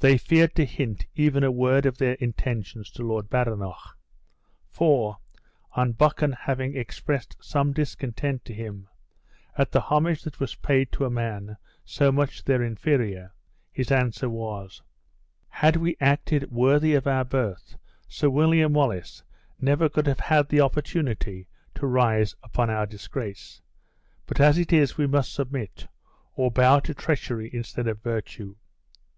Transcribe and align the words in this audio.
They 0.00 0.18
feared 0.18 0.54
to 0.56 0.66
hint 0.66 1.06
even 1.14 1.42
a 1.42 1.50
word 1.50 1.86
of 1.86 1.96
their 1.96 2.16
intentions 2.20 2.90
to 2.90 3.02
Lord 3.02 3.30
Badenoch; 3.30 3.96
for, 4.68 5.20
on 5.72 5.92
Buchan 5.92 6.32
having 6.32 6.76
expressed 6.76 7.38
some 7.40 7.72
discontent 7.72 8.44
to 8.44 8.52
him, 8.52 8.88
at 9.56 9.70
the 9.72 9.80
homage 9.80 10.24
that 10.24 10.38
was 10.38 10.56
paid 10.56 10.92
to 10.92 11.06
a 11.06 11.10
man 11.10 11.56
so 11.82 12.12
much 12.12 12.44
their 12.44 12.62
inferior, 12.62 13.32
his 13.72 13.90
answer 13.90 14.28
was, 14.28 14.82
"Had 15.48 15.76
we 15.76 15.96
acted 15.98 16.50
worthy 16.52 16.94
of 16.94 17.06
our 17.06 17.24
birth, 17.24 17.78
Sir 18.06 18.28
William 18.28 18.74
Wallace 18.74 19.22
never 19.58 19.88
could 19.88 20.06
have 20.08 20.20
had 20.20 20.50
the 20.50 20.60
opportunity 20.60 21.48
to 21.76 21.86
rise 21.86 22.36
upon 22.42 22.68
our 22.68 22.84
disgrace. 22.84 23.62
But 24.26 24.40
as 24.42 24.58
it 24.58 24.74
is, 24.74 24.98
we 24.98 25.06
must 25.06 25.32
submit, 25.32 25.88
or 26.34 26.50
bow 26.50 26.80
to 26.80 26.92
treachery 26.92 27.48
instead 27.50 27.88
of 27.88 28.02
virtue." 28.02 28.56